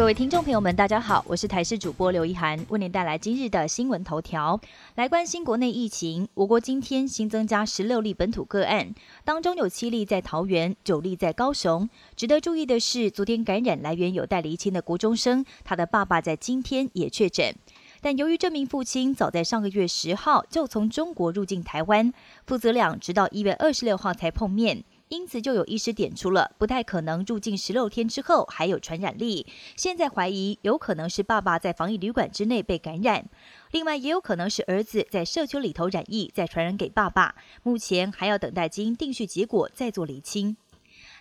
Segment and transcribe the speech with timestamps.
[0.00, 4.58] 各位听众朋友们，大家好，我是台视主播刘一涵，为您带来今日的新闻头条。
[4.94, 8.94] 来关心国内疫情，我国今天新增加十六例本土个案，
[9.26, 11.86] 当中有七例在桃园，九例在高雄。
[12.16, 17.54] 值得注意的是，昨天感染来源有待厘清的国中生，他的爸爸在今天也确诊。
[18.00, 22.10] 但由于这名父亲早在上个月十号就从中国入境台湾，
[22.46, 24.82] 父子俩直到一月二十六号才碰面。
[25.10, 29.44] 因此，就有医师点出了不太可能入境十六天之后还有传染力。
[29.76, 33.28] 现在怀疑有可能是爸爸在防疫旅馆之内被感染，
[33.72, 37.34] 另外也有可能是儿子在社区里头染疫再传染给爸爸。
[37.64, 40.56] 目前还要等待基因定序结果再做厘清。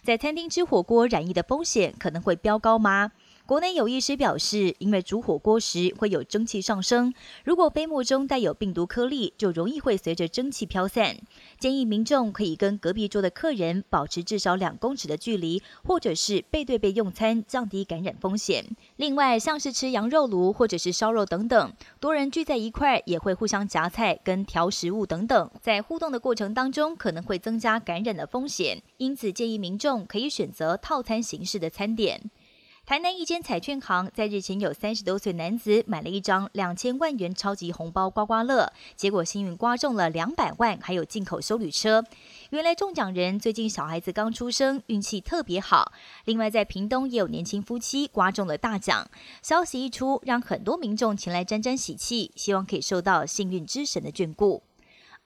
[0.03, 3.11] 在餐厅吃火锅染疫的风险可能会飙高吗？
[3.49, 7.11] 国内有医师表示，因为煮火锅时会有蒸汽上升，
[7.43, 11.17] 如果飞沫中带有病毒颗粒，就容易会随着蒸汽飘散。
[11.57, 18.63] 建议民众可以跟隔壁桌的客人保持至少两公尺的距离，或者是背对背用餐，降低感染风险。
[18.97, 32.29] 另外，像是吃羊肉炉或者是烧肉等等，多人聚在一块也会互相夹菜跟调食物等等，在互动的过程当中可能会增加感染的风险，因此建议民众可以选择套餐形式的餐点。
[32.89, 42.03] 台南一间彩券行在日前有三十多岁男子买了一张两千万元超级红包刮刮乐，结果幸运刮中了两百万，还有进口修旅车。
[42.49, 45.91] 原来中奖人最近小孩子刚出生，运气特别好。
[46.25, 49.07] 另外在屏东也有年轻夫妻刮中了大奖，
[49.43, 54.63] 消息一出，让很多民众前来沾沾喜气，希望可以受到幸运之神的眷顾。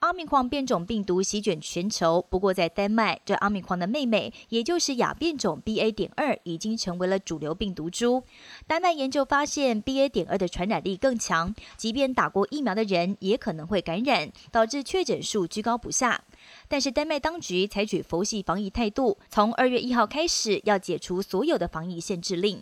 [0.04, 5.94] 奥密克戎变种病毒席卷全球，不过在丹麦，这奥密克戎的妹妹，也就是亚变种 BA.
[5.94, 8.22] 点二，已经成为了主流病毒株。
[8.68, 10.09] 丹麦研究发现，BA.
[10.09, 16.26] 点二的传染力更强，即便打过疫苗的人也可能会感染，导致确诊数居高不下。
[16.68, 22.62] 但是丹麦当局采取佛系防疫态度，从二月一号开始要解除所有的防疫限制令。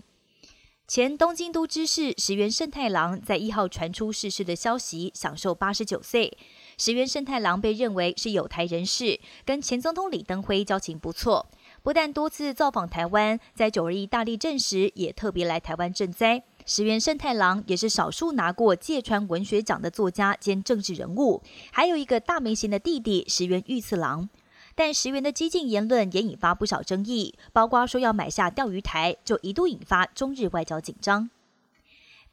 [0.88, 6.38] 前东京都知事石原慎太郎在一号传出逝世的消息，享受八十九岁。
[6.78, 11.48] 石原慎太郎被认为是有台人士，跟前总统李登辉交情不错，
[11.84, 16.44] 不但多次造访台湾，在九二一大地震时也特别来台湾赈灾。
[16.66, 24.30] 石原慎太郎也是少数拿过芥川文学奖的作家兼政治人物，还有一个大明星的弟弟石原裕次郎。
[24.74, 31.30] 但石原的激进言论也引发不少争议，包括说要买下钓鱼台，就一度引发中日外交紧张。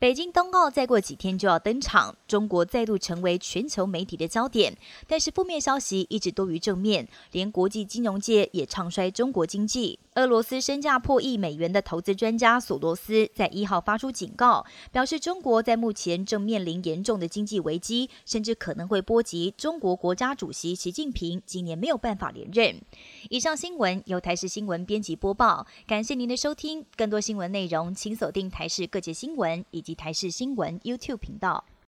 [0.01, 4.79] 北京冬奥再过几天就要登场，中国再度成为全球媒体的焦点。
[5.09, 9.99] 但是负面消息一直多于正面，连国际金融界也唱衰中国经济。
[10.19, 22.81] 俄罗斯身价破亿美元的投资专家索罗斯在一号发出警告，表示中国在目前正面临严重的经济危机，甚至可能会波及中国国家主席习近平今年没有办法连任。
[23.31, 26.85] 以上新闻由台视新闻编辑播报，感谢您的收听。
[26.97, 31.65] 更多新闻内容，请锁定台视各界新闻以及台视新闻 YouTube 频道。